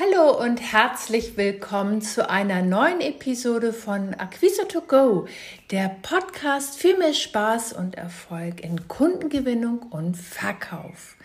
Hallo 0.00 0.30
und 0.40 0.58
herzlich 0.58 1.36
willkommen 1.36 2.00
zu 2.02 2.30
einer 2.30 2.62
neuen 2.62 3.00
Episode 3.00 3.72
von 3.72 4.14
Acquise 4.14 4.68
to 4.68 4.80
Go, 4.80 5.26
der 5.72 5.96
Podcast 6.02 6.78
für 6.78 6.96
mehr 6.96 7.14
Spaß 7.14 7.72
und 7.72 7.96
Erfolg 7.96 8.60
in 8.62 8.86
Kundengewinnung 8.86 9.80
und 9.90 10.16
Verkauf. 10.16 11.16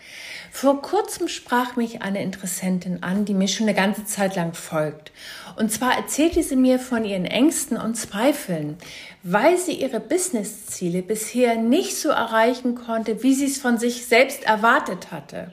Vor 0.50 0.82
kurzem 0.82 1.28
sprach 1.28 1.76
mich 1.76 2.02
eine 2.02 2.20
Interessentin 2.20 3.04
an, 3.04 3.24
die 3.24 3.34
mir 3.34 3.46
schon 3.46 3.68
eine 3.68 3.76
ganze 3.76 4.06
Zeit 4.06 4.34
lang 4.34 4.54
folgt. 4.54 5.12
Und 5.54 5.70
zwar 5.70 5.96
erzählte 5.96 6.42
sie 6.42 6.56
mir 6.56 6.80
von 6.80 7.04
ihren 7.04 7.26
Ängsten 7.26 7.76
und 7.76 7.94
Zweifeln, 7.94 8.76
weil 9.22 9.56
sie 9.56 9.74
ihre 9.74 10.00
Businessziele 10.00 11.02
bisher 11.02 11.54
nicht 11.54 11.96
so 11.96 12.08
erreichen 12.08 12.74
konnte, 12.74 13.22
wie 13.22 13.34
sie 13.34 13.46
es 13.46 13.58
von 13.58 13.78
sich 13.78 14.06
selbst 14.06 14.42
erwartet 14.42 15.12
hatte. 15.12 15.52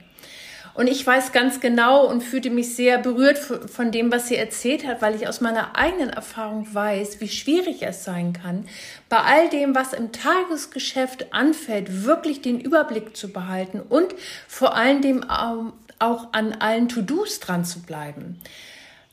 Und 0.73 0.87
ich 0.87 1.05
weiß 1.05 1.31
ganz 1.31 1.59
genau 1.59 2.05
und 2.07 2.23
fühlte 2.23 2.49
mich 2.49 2.75
sehr 2.75 2.97
berührt 2.97 3.37
von 3.37 3.91
dem, 3.91 4.11
was 4.11 4.27
sie 4.27 4.37
erzählt 4.37 4.87
hat, 4.87 5.01
weil 5.01 5.15
ich 5.15 5.27
aus 5.27 5.41
meiner 5.41 5.75
eigenen 5.75 6.09
Erfahrung 6.09 6.67
weiß, 6.73 7.19
wie 7.19 7.27
schwierig 7.27 7.81
es 7.81 8.03
sein 8.03 8.33
kann, 8.33 8.65
bei 9.09 9.17
all 9.17 9.49
dem, 9.49 9.75
was 9.75 9.93
im 9.93 10.11
Tagesgeschäft 10.11 11.33
anfällt, 11.33 12.05
wirklich 12.05 12.41
den 12.41 12.59
Überblick 12.59 13.17
zu 13.17 13.33
behalten 13.33 13.81
und 13.81 14.15
vor 14.47 14.75
allen 14.75 15.01
Dingen 15.01 15.25
auch 15.29 16.27
an 16.31 16.53
allen 16.59 16.87
To-Dos 16.87 17.39
dran 17.39 17.65
zu 17.65 17.81
bleiben. 17.81 18.39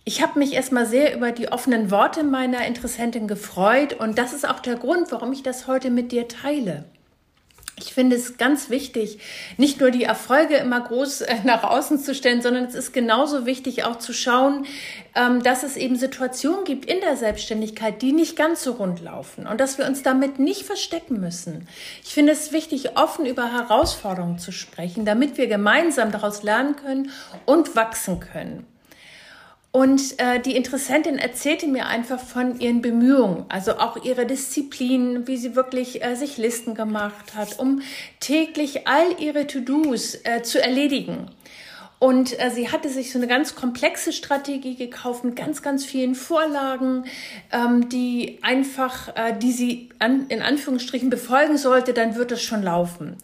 Ich 0.04 0.22
habe 0.22 0.38
mich 0.38 0.54
erstmal 0.54 0.86
sehr 0.86 1.14
über 1.14 1.32
die 1.32 1.52
offenen 1.52 1.90
Worte 1.90 2.24
meiner 2.24 2.66
Interessentin 2.66 3.28
gefreut 3.28 3.92
und 3.92 4.16
das 4.16 4.32
ist 4.32 4.48
auch 4.48 4.60
der 4.60 4.76
Grund, 4.76 5.12
warum 5.12 5.32
ich 5.32 5.42
das 5.42 5.66
heute 5.66 5.90
mit 5.90 6.12
dir 6.12 6.28
teile. 6.28 6.84
Ich 7.80 7.94
finde 7.94 8.16
es 8.16 8.36
ganz 8.36 8.70
wichtig, 8.70 9.18
nicht 9.56 9.80
nur 9.80 9.90
die 9.90 10.04
Erfolge 10.04 10.56
immer 10.56 10.80
groß 10.80 11.22
äh, 11.22 11.36
nach 11.44 11.62
außen 11.62 11.98
zu 11.98 12.14
stellen, 12.14 12.42
sondern 12.42 12.64
es 12.64 12.74
ist 12.74 12.92
genauso 12.92 13.46
wichtig 13.46 13.84
auch 13.84 13.96
zu 13.96 14.12
schauen, 14.12 14.66
ähm, 15.14 15.42
dass 15.42 15.62
es 15.62 15.76
eben 15.76 15.96
Situationen 15.96 16.64
gibt 16.64 16.86
in 16.86 17.00
der 17.00 17.16
Selbstständigkeit, 17.16 18.02
die 18.02 18.12
nicht 18.12 18.36
ganz 18.36 18.62
so 18.62 18.72
rund 18.72 19.00
laufen 19.00 19.46
und 19.46 19.60
dass 19.60 19.78
wir 19.78 19.86
uns 19.86 20.02
damit 20.02 20.38
nicht 20.38 20.62
verstecken 20.62 21.20
müssen. 21.20 21.68
Ich 22.04 22.14
finde 22.14 22.32
es 22.32 22.52
wichtig, 22.52 22.96
offen 22.96 23.26
über 23.26 23.52
Herausforderungen 23.52 24.38
zu 24.38 24.52
sprechen, 24.52 25.04
damit 25.04 25.38
wir 25.38 25.46
gemeinsam 25.46 26.12
daraus 26.12 26.42
lernen 26.42 26.76
können 26.76 27.10
und 27.46 27.76
wachsen 27.76 28.20
können. 28.20 28.66
Und 29.70 30.18
äh, 30.18 30.40
die 30.40 30.56
Interessentin 30.56 31.18
erzählte 31.18 31.66
mir 31.66 31.86
einfach 31.86 32.18
von 32.18 32.58
ihren 32.58 32.80
Bemühungen, 32.80 33.44
also 33.48 33.78
auch 33.78 34.02
ihre 34.02 34.24
Disziplin, 34.24 35.26
wie 35.26 35.36
sie 35.36 35.54
wirklich 35.54 36.02
äh, 36.02 36.14
sich 36.14 36.38
Listen 36.38 36.74
gemacht 36.74 37.34
hat, 37.34 37.58
um 37.58 37.82
täglich 38.18 38.88
all 38.88 39.20
ihre 39.20 39.46
To-Dos 39.46 40.18
äh, 40.24 40.42
zu 40.42 40.62
erledigen. 40.62 41.28
Und 41.98 42.38
äh, 42.40 42.50
sie 42.50 42.70
hatte 42.70 42.88
sich 42.88 43.12
so 43.12 43.18
eine 43.18 43.26
ganz 43.26 43.56
komplexe 43.56 44.12
Strategie 44.12 44.76
gekauft 44.76 45.24
mit 45.24 45.34
ganz, 45.36 45.62
ganz 45.62 45.84
vielen 45.84 46.14
Vorlagen, 46.14 47.04
ähm, 47.50 47.88
die 47.88 48.38
einfach, 48.42 49.08
äh, 49.16 49.36
die 49.36 49.50
sie 49.50 49.88
an, 49.98 50.28
in 50.28 50.40
Anführungsstrichen 50.40 51.10
befolgen 51.10 51.58
sollte, 51.58 51.92
dann 51.92 52.14
wird 52.14 52.30
es 52.30 52.42
schon 52.42 52.62
laufen. 52.62 53.16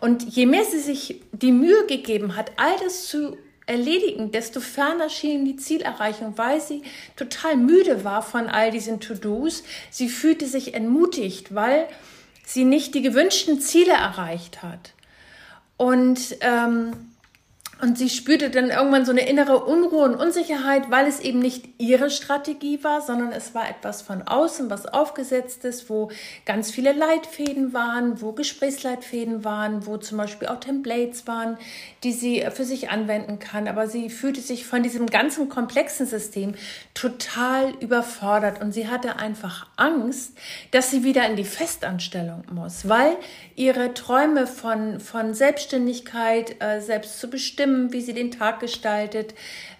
Und 0.00 0.22
je 0.22 0.46
mehr 0.46 0.64
sie 0.64 0.78
sich 0.78 1.20
die 1.32 1.52
Mühe 1.52 1.86
gegeben 1.88 2.36
hat, 2.36 2.52
all 2.56 2.76
das 2.84 3.06
zu 3.06 3.36
erledigen, 3.70 4.32
desto 4.32 4.60
ferner 4.60 5.08
schien 5.08 5.44
die 5.44 5.56
Zielerreichung, 5.56 6.36
weil 6.36 6.60
sie 6.60 6.82
total 7.16 7.56
müde 7.56 8.04
war 8.04 8.22
von 8.22 8.48
all 8.48 8.72
diesen 8.72 8.98
To-Dos. 8.98 9.62
Sie 9.90 10.08
fühlte 10.08 10.46
sich 10.46 10.74
entmutigt, 10.74 11.54
weil 11.54 11.86
sie 12.44 12.64
nicht 12.64 12.94
die 12.94 13.02
gewünschten 13.02 13.60
Ziele 13.60 13.92
erreicht 13.92 14.62
hat. 14.62 14.92
Und 15.76 16.36
ähm, 16.40 17.09
und 17.82 17.96
sie 17.96 18.10
spürte 18.10 18.50
dann 18.50 18.70
irgendwann 18.70 19.04
so 19.04 19.12
eine 19.12 19.28
innere 19.28 19.64
Unruhe 19.64 20.04
und 20.04 20.14
Unsicherheit, 20.14 20.90
weil 20.90 21.06
es 21.06 21.20
eben 21.20 21.38
nicht 21.38 21.68
ihre 21.78 22.10
Strategie 22.10 22.82
war, 22.84 23.00
sondern 23.00 23.32
es 23.32 23.54
war 23.54 23.68
etwas 23.68 24.02
von 24.02 24.22
außen, 24.22 24.68
was 24.68 24.86
aufgesetzt 24.86 25.64
ist, 25.64 25.88
wo 25.88 26.10
ganz 26.44 26.70
viele 26.70 26.92
Leitfäden 26.92 27.72
waren, 27.72 28.20
wo 28.20 28.32
Gesprächsleitfäden 28.32 29.44
waren, 29.44 29.86
wo 29.86 29.96
zum 29.96 30.18
Beispiel 30.18 30.48
auch 30.48 30.60
Templates 30.60 31.26
waren, 31.26 31.56
die 32.04 32.12
sie 32.12 32.46
für 32.50 32.64
sich 32.64 32.90
anwenden 32.90 33.38
kann. 33.38 33.66
Aber 33.66 33.86
sie 33.86 34.10
fühlte 34.10 34.40
sich 34.40 34.66
von 34.66 34.82
diesem 34.82 35.06
ganzen 35.06 35.48
komplexen 35.48 36.06
System 36.06 36.54
total 36.94 37.72
überfordert 37.80 38.60
und 38.60 38.72
sie 38.72 38.88
hatte 38.88 39.16
einfach 39.16 39.66
Angst, 39.76 40.36
dass 40.70 40.90
sie 40.90 41.02
wieder 41.02 41.26
in 41.26 41.36
die 41.36 41.44
Festanstellung 41.44 42.44
muss, 42.52 42.88
weil 42.88 43.16
ihre 43.56 43.94
Träume 43.94 44.46
von, 44.46 45.00
von 45.00 45.34
Selbstständigkeit, 45.34 46.56
äh, 46.62 46.80
selbst 46.80 47.20
zu 47.20 47.30
bestimmen, 47.30 47.69
wie 47.90 48.00
sie 48.00 48.14
den 48.14 48.30
Tag 48.30 48.60
gestaltet, 48.60 49.34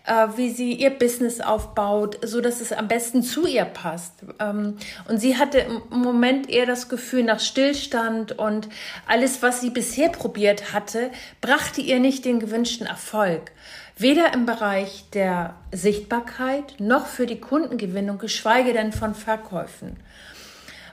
äh, 0.07 0.29
wie 0.37 0.51
sie 0.51 0.73
ihr 0.73 0.91
Business 0.91 1.41
aufbaut, 1.41 2.19
so 2.23 2.41
dass 2.41 2.61
es 2.61 2.73
am 2.73 2.89
besten 2.89 3.23
zu 3.23 3.47
ihr 3.47 3.65
passt. 3.65 4.15
Ähm, 4.39 4.77
und 5.09 5.19
sie 5.19 5.37
hatte 5.37 5.59
im 5.91 5.99
Moment 5.99 6.49
eher 6.49 6.67
das 6.67 6.89
Gefühl 6.89 7.25
nach 7.25 7.41
Stillstand 7.41 8.33
und 8.33 8.69
alles, 9.07 9.43
was 9.43 9.61
sie 9.61 9.71
bisher 9.71 10.09
probiert 10.09 10.73
hatte, 10.73 11.11
brachte 11.41 11.81
ihr 11.81 12.01
nicht 12.01 12.25
den 12.25 12.41
gewünschten 12.41 12.87
Erfolg. 12.87 13.53
Weder 13.97 14.33
im 14.33 14.47
Bereich 14.47 15.05
der 15.13 15.55
Sichtbarkeit 15.73 16.77
noch 16.79 17.07
für 17.07 17.27
die 17.27 17.41
Kundengewinnung, 17.41 18.19
geschweige 18.19 18.73
denn 18.73 18.93
von 18.93 19.15
Verkäufen. 19.15 19.99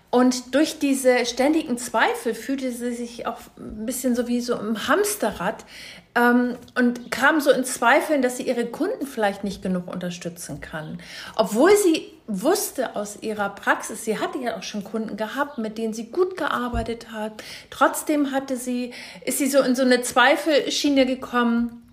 Und 0.10 0.56
durch 0.56 0.80
diese 0.80 1.26
ständigen 1.26 1.78
Zweifel 1.78 2.34
fühlte 2.34 2.72
sie 2.72 2.94
sich 2.94 3.28
auch 3.28 3.40
ein 3.58 3.86
bisschen 3.86 4.16
so 4.16 4.28
wie 4.28 4.40
so 4.40 4.56
im 4.56 4.88
Hamsterrad 4.88 5.66
ähm, 6.16 6.58
und 6.76 7.12
kam 7.12 7.42
so 7.42 7.52
in 7.52 7.66
Zweifeln, 7.66 8.22
dass 8.22 8.38
sie 8.38 8.44
ihre 8.44 8.66
Kunden 8.66 9.06
vielleicht 9.06 9.44
nicht 9.44 9.62
genug 9.62 9.88
unterstützen 9.88 10.62
kann. 10.62 11.00
Obwohl 11.36 11.72
sie 11.76 12.06
wusste 12.26 12.96
aus 12.96 13.22
ihrer 13.22 13.50
Praxis, 13.50 14.06
sie 14.06 14.18
hatte 14.18 14.40
ja 14.40 14.58
auch 14.58 14.64
schon 14.64 14.84
Kunden 14.84 15.18
gehabt, 15.18 15.58
mit 15.58 15.78
denen 15.78 15.94
sie 15.94 16.06
gut 16.06 16.38
gearbeitet 16.38 17.12
hat. 17.12 17.44
Trotzdem 17.70 18.32
hatte 18.32 18.56
sie, 18.56 18.94
ist 19.26 19.38
sie 19.38 19.48
so 19.48 19.62
in 19.62 19.76
so 19.76 19.84
eine 19.84 20.02
Zweifelschiene 20.02 21.06
gekommen, 21.06 21.84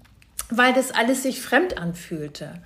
weil 0.51 0.73
das 0.73 0.93
alles 0.93 1.25
sich 1.25 1.43
fremd 1.43 1.79
anfühlte. 1.79 2.63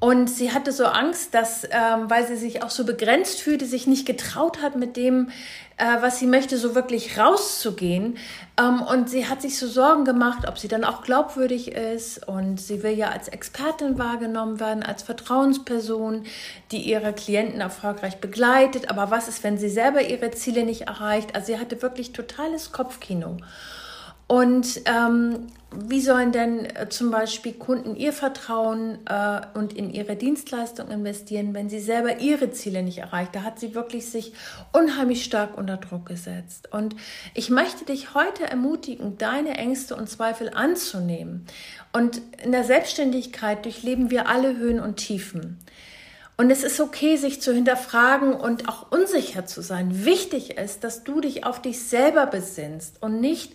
Und 0.00 0.28
sie 0.28 0.52
hatte 0.52 0.72
so 0.72 0.84
Angst, 0.84 1.34
dass, 1.34 1.64
ähm, 1.64 2.10
weil 2.10 2.26
sie 2.26 2.36
sich 2.36 2.62
auch 2.62 2.70
so 2.70 2.84
begrenzt 2.84 3.40
fühlte, 3.40 3.64
sich 3.64 3.86
nicht 3.86 4.06
getraut 4.06 4.60
hat, 4.60 4.76
mit 4.76 4.96
dem, 4.96 5.30
äh, 5.76 6.02
was 6.02 6.18
sie 6.18 6.26
möchte, 6.26 6.58
so 6.58 6.74
wirklich 6.74 7.16
rauszugehen. 7.18 8.18
Ähm, 8.60 8.82
und 8.82 9.08
sie 9.08 9.26
hat 9.26 9.40
sich 9.40 9.58
so 9.58 9.66
Sorgen 9.66 10.04
gemacht, 10.04 10.46
ob 10.46 10.58
sie 10.58 10.68
dann 10.68 10.84
auch 10.84 11.02
glaubwürdig 11.02 11.72
ist. 11.72 12.26
Und 12.28 12.60
sie 12.60 12.82
will 12.82 12.92
ja 12.92 13.10
als 13.10 13.28
Expertin 13.28 13.98
wahrgenommen 13.98 14.60
werden, 14.60 14.82
als 14.82 15.02
Vertrauensperson, 15.02 16.24
die 16.70 16.82
ihre 16.82 17.12
Klienten 17.12 17.60
erfolgreich 17.60 18.18
begleitet. 18.18 18.90
Aber 18.90 19.10
was 19.10 19.28
ist, 19.28 19.42
wenn 19.42 19.58
sie 19.58 19.70
selber 19.70 20.02
ihre 20.02 20.30
Ziele 20.32 20.64
nicht 20.64 20.82
erreicht? 20.82 21.34
Also 21.34 21.48
sie 21.48 21.58
hatte 21.58 21.80
wirklich 21.80 22.12
totales 22.12 22.72
Kopfkino. 22.72 23.38
Und 24.26 24.80
ähm, 24.86 25.48
wie 25.76 26.00
sollen 26.00 26.32
denn 26.32 26.64
äh, 26.64 26.88
zum 26.88 27.10
Beispiel 27.10 27.52
Kunden 27.52 27.96
ihr 27.96 28.12
Vertrauen 28.12 28.98
äh, 29.06 29.40
und 29.54 29.72
in 29.72 29.90
ihre 29.92 30.16
Dienstleistung 30.16 30.88
investieren, 30.88 31.52
wenn 31.52 31.68
sie 31.68 31.80
selber 31.80 32.18
ihre 32.20 32.50
Ziele 32.50 32.82
nicht 32.82 32.98
erreicht? 32.98 33.34
Da 33.34 33.42
hat 33.42 33.58
sie 33.58 33.74
wirklich 33.74 34.06
sich 34.06 34.32
unheimlich 34.72 35.24
stark 35.24 35.58
unter 35.58 35.76
Druck 35.76 36.06
gesetzt. 36.06 36.72
Und 36.72 36.96
ich 37.34 37.50
möchte 37.50 37.84
dich 37.84 38.14
heute 38.14 38.44
ermutigen, 38.44 39.18
deine 39.18 39.58
Ängste 39.58 39.96
und 39.96 40.08
Zweifel 40.08 40.50
anzunehmen. 40.50 41.46
Und 41.92 42.20
in 42.42 42.52
der 42.52 42.64
Selbstständigkeit 42.64 43.64
durchleben 43.64 44.10
wir 44.10 44.28
alle 44.28 44.56
Höhen 44.56 44.80
und 44.80 44.96
Tiefen. 44.96 45.58
Und 46.36 46.50
es 46.50 46.64
ist 46.64 46.80
okay, 46.80 47.16
sich 47.16 47.40
zu 47.40 47.52
hinterfragen 47.52 48.32
und 48.32 48.68
auch 48.68 48.90
unsicher 48.90 49.46
zu 49.46 49.62
sein. 49.62 50.04
Wichtig 50.04 50.58
ist, 50.58 50.82
dass 50.82 51.04
du 51.04 51.20
dich 51.20 51.46
auf 51.46 51.62
dich 51.62 51.80
selber 51.80 52.26
besinnst 52.26 53.00
und 53.00 53.20
nicht 53.20 53.52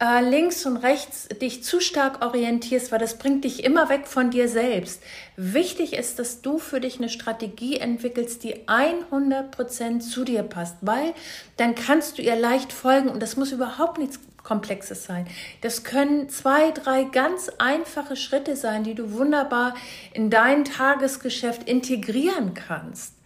äh, 0.00 0.20
links 0.22 0.64
und 0.64 0.76
rechts 0.76 1.26
dich 1.28 1.64
zu 1.64 1.80
stark 1.80 2.24
orientierst, 2.24 2.92
weil 2.92 3.00
das 3.00 3.18
bringt 3.18 3.44
dich 3.44 3.64
immer 3.64 3.88
weg 3.88 4.06
von 4.06 4.30
dir 4.30 4.48
selbst. 4.48 5.02
Wichtig 5.36 5.94
ist, 5.94 6.18
dass 6.18 6.40
du 6.40 6.58
für 6.58 6.80
dich 6.80 6.98
eine 6.98 7.08
Strategie 7.08 7.78
entwickelst, 7.78 8.44
die 8.44 8.66
100% 8.66 10.00
zu 10.00 10.24
dir 10.24 10.44
passt, 10.44 10.76
weil 10.82 11.14
dann 11.56 11.74
kannst 11.74 12.18
du 12.18 12.22
ihr 12.22 12.36
leicht 12.36 12.72
folgen 12.72 13.08
und 13.08 13.20
das 13.20 13.36
muss 13.36 13.50
überhaupt 13.50 13.98
nichts 13.98 14.20
Komplexes 14.44 15.04
sein. 15.04 15.26
Das 15.60 15.84
können 15.84 16.30
zwei, 16.30 16.70
drei 16.70 17.04
ganz 17.04 17.50
einfache 17.58 18.16
Schritte 18.16 18.56
sein, 18.56 18.84
die 18.84 18.94
du 18.94 19.12
wunderbar 19.12 19.74
in 20.14 20.30
dein 20.30 20.64
Tagesgeschäft 20.64 21.68
integrieren 21.68 22.54
kannst. 22.54 23.17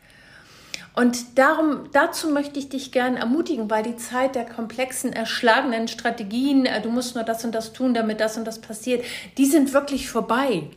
Und 0.94 1.39
darum, 1.39 1.89
dazu 1.93 2.29
möchte 2.29 2.59
ich 2.59 2.69
dich 2.69 2.93
gerne 2.93 3.19
ermutigen, 3.19 3.71
weil 3.71 3.83
die 3.83 3.97
Zeit 3.97 4.35
der 4.35 4.44
komplexen, 4.44 5.12
erschlagenen 5.12 5.89
Strategien, 5.89 6.67
äh, 6.67 6.83
du 6.83 6.91
musst 6.91 7.15
nur 7.15 7.25
das 7.25 7.44
und 7.44 7.55
das 7.55 7.73
tun, 7.73 7.94
damit 7.94 8.21
das 8.21 8.37
und 8.37 8.44
das 8.44 8.61
passiert, 8.61 9.05
die 9.39 9.47
sind 9.47 9.73
wirklich 9.73 10.11
vorbei. 10.11 10.69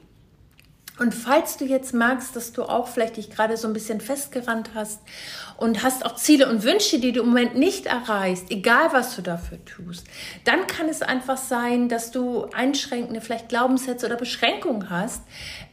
Und 0.97 1.13
falls 1.13 1.57
du 1.57 1.65
jetzt 1.65 1.93
magst, 1.93 2.37
dass 2.37 2.53
du 2.53 2.63
auch 2.63 2.87
vielleicht 2.87 3.17
dich 3.17 3.29
gerade 3.29 3.57
so 3.57 3.67
ein 3.67 3.73
bisschen 3.73 3.99
festgerannt 3.99 4.69
hast 4.73 5.01
und 5.57 5.83
hast 5.83 6.05
auch 6.05 6.15
Ziele 6.15 6.49
und 6.49 6.63
Wünsche, 6.63 6.99
die 6.99 7.11
du 7.11 7.21
im 7.21 7.27
Moment 7.27 7.57
nicht 7.57 7.85
erreichst, 7.85 8.49
egal 8.49 8.93
was 8.93 9.13
du 9.17 9.21
dafür 9.21 9.63
tust, 9.65 10.07
dann 10.45 10.67
kann 10.67 10.87
es 10.87 11.01
einfach 11.01 11.37
sein, 11.37 11.89
dass 11.89 12.11
du 12.11 12.45
einschränkende, 12.53 13.19
vielleicht 13.19 13.49
Glaubenssätze 13.49 14.05
oder 14.05 14.15
Beschränkungen 14.15 14.89
hast, 14.89 15.21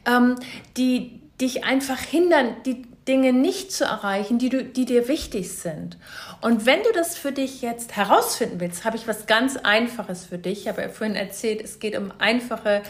ähm, 0.05 0.35
die 0.75 1.21
dich 1.39 1.63
einfach 1.63 1.99
hindern, 1.99 2.57
die 2.65 2.83
Dinge 3.07 3.33
nicht 3.33 3.71
zu 3.71 3.83
erreichen, 3.83 4.39
die, 4.39 4.49
du, 4.49 4.63
die 4.63 4.85
dir 4.85 5.07
wichtig 5.07 5.51
sind. 5.51 5.97
Und 6.41 6.65
wenn 6.65 6.81
du 6.83 6.91
das 6.93 7.17
für 7.17 7.31
dich 7.31 7.61
jetzt 7.61 7.95
herausfinden 7.95 8.59
willst, 8.59 8.85
habe 8.85 8.95
ich 8.95 9.07
was 9.07 9.25
ganz 9.25 9.57
Einfaches 9.57 10.25
für 10.25 10.37
dich. 10.37 10.61
Ich 10.61 10.67
habe 10.67 10.81
ja 10.81 10.89
vorhin 10.89 11.15
erzählt, 11.15 11.61
es 11.61 11.79
geht 11.79 11.97
um 11.97 12.13
einfache 12.19 12.81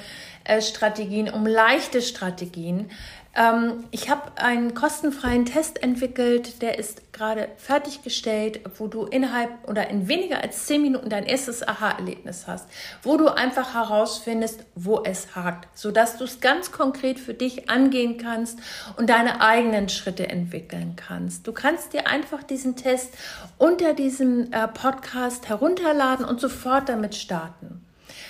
äh, 0.44 0.62
Strategien, 0.62 1.30
um 1.30 1.48
leichte 1.48 2.02
Strategien. 2.02 2.92
Ähm, 3.36 3.86
ich 3.90 4.10
habe 4.10 4.38
einen 4.38 4.76
kostenfreien 4.76 5.46
Test 5.46 5.82
entwickelt, 5.82 6.62
der 6.62 6.78
ist 6.78 7.14
gerade 7.14 7.50
fertiggestellt, 7.58 8.62
wo 8.78 8.88
du 8.88 9.06
innerhalb 9.06 9.50
oder 9.68 9.90
in 9.90 10.08
weniger 10.08 10.42
als 10.44 10.68
zehn 10.68 10.84
Minuten 10.84 11.10
dein 11.10 11.26
erstes 11.26 11.68
Aha-Erlebnis 11.68 12.46
hast, 12.46 12.68
wo 13.02 13.18
du 13.18 13.30
einfach 13.30 13.74
herausfindest, 13.74 14.66
wo 14.76 15.04
es 15.04 15.36
hakt, 15.36 15.68
sodass 15.74 16.18
du 16.18 16.26
es 16.26 16.42
ganz 16.42 16.72
konkret 16.72 17.20
für 17.20 17.34
dich 17.34 17.70
angehen 17.72 18.18
kannst 18.18 18.60
und 18.98 19.10
deine 19.10 19.42
eigenen 19.42 19.90
Schritte 19.90 20.30
entwickeln 20.30 20.96
kannst. 20.96 21.48
Du 21.48 21.54
kannst 21.54 21.94
dir 21.94 22.08
einfach 22.08 22.44
diesen 22.44 22.76
Test 22.76 23.16
unter 23.58 23.94
diesem 23.94 24.52
äh, 24.52 24.68
Podcast 24.68 25.50
herunterladen 25.50 26.26
und 26.26 26.40
sofort 26.40 26.88
damit 26.88 27.16
starten. 27.16 27.84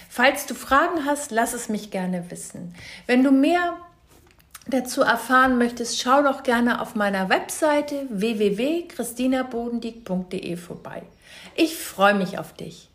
Falls 0.09 0.45
du 0.45 0.53
Fragen 0.53 1.05
hast, 1.05 1.31
lass 1.31 1.53
es 1.53 1.69
mich 1.69 1.91
gerne 1.91 2.29
wissen. 2.29 2.75
Wenn 3.07 3.23
du 3.23 3.31
mehr 3.31 3.75
dazu 4.67 5.01
erfahren 5.01 5.57
möchtest, 5.57 6.01
schau 6.01 6.21
doch 6.23 6.43
gerne 6.43 6.81
auf 6.81 6.95
meiner 6.95 7.29
Webseite 7.29 8.05
www.christinabodendieck.de 8.09 10.57
vorbei. 10.57 11.03
Ich 11.55 11.77
freue 11.77 12.15
mich 12.15 12.37
auf 12.37 12.51
dich. 12.53 12.89